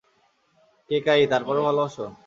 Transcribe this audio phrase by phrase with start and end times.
[0.89, 2.05] কেকায়ী- তারপরও ভালোবাসো?